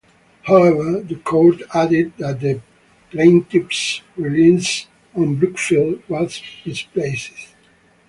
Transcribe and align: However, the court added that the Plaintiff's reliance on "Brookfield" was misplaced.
However, 0.47 1.01
the 1.01 1.13
court 1.17 1.61
added 1.75 2.13
that 2.17 2.39
the 2.39 2.59
Plaintiff's 3.11 4.01
reliance 4.17 4.87
on 5.15 5.35
"Brookfield" 5.35 6.01
was 6.09 6.41
misplaced. 6.65 7.49